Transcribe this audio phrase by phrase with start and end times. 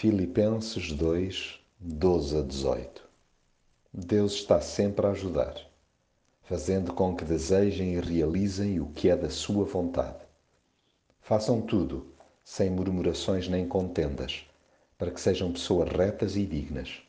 [0.00, 3.02] Filipenses 2, 12 a 18
[3.92, 5.54] Deus está sempre a ajudar,
[6.44, 10.16] fazendo com que desejem e realizem o que é da sua vontade.
[11.20, 14.46] Façam tudo, sem murmurações nem contendas,
[14.96, 17.02] para que sejam pessoas retas e dignas,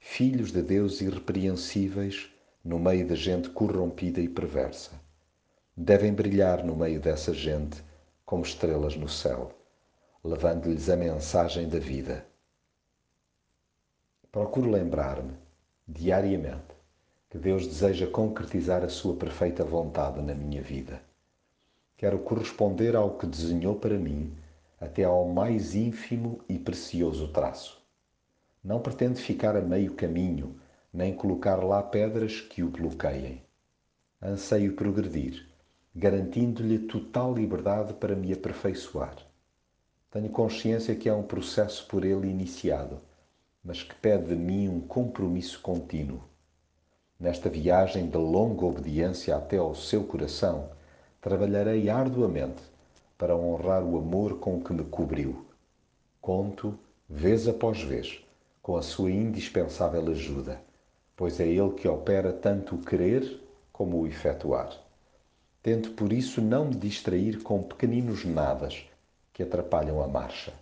[0.00, 2.28] filhos de Deus irrepreensíveis
[2.64, 5.00] no meio de gente corrompida e perversa.
[5.76, 7.80] Devem brilhar no meio dessa gente
[8.26, 9.56] como estrelas no céu,
[10.24, 12.31] levando-lhes a mensagem da vida.
[14.32, 15.34] Procuro lembrar-me,
[15.86, 16.74] diariamente,
[17.30, 21.00] que Deus deseja concretizar a sua perfeita vontade na minha vida.
[21.96, 24.34] Quero corresponder ao que desenhou para mim,
[24.80, 27.80] até ao mais ínfimo e precioso traço.
[28.64, 30.58] Não pretendo ficar a meio caminho,
[30.92, 33.40] nem colocar lá pedras que o bloqueiem.
[34.20, 35.52] Anseio progredir
[35.94, 39.14] garantindo-lhe total liberdade para me aperfeiçoar.
[40.10, 43.00] Tenho consciência que é um processo por ele iniciado,
[43.64, 46.22] mas que pede de mim um compromisso contínuo.
[47.18, 50.70] Nesta viagem de longa obediência até ao seu coração,
[51.20, 52.62] trabalharei arduamente
[53.16, 55.46] para honrar o amor com que me cobriu.
[56.20, 56.76] Conto,
[57.08, 58.24] vez após vez,
[58.60, 60.60] com a sua indispensável ajuda,
[61.16, 63.40] pois é ele que opera tanto o querer
[63.72, 64.76] como o efetuar.
[65.62, 68.84] Tento por isso não me distrair com pequeninos nadas
[69.32, 70.52] que atrapalham a marcha,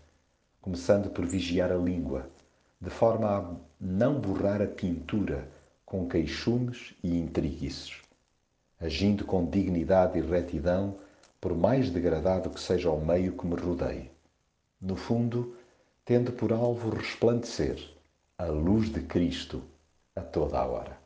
[0.61, 2.29] começando por vigiar a língua,
[2.81, 5.47] de forma a não borrar a pintura
[5.85, 8.01] com queixumes e intriguices,
[8.81, 10.97] agindo com dignidade e retidão,
[11.41, 14.11] por mais degradado que seja o meio que me rodeie.
[14.81, 15.57] No fundo,
[16.05, 17.79] tendo por alvo resplandecer
[18.39, 19.63] a luz de Cristo
[20.17, 20.99] a toda a hora.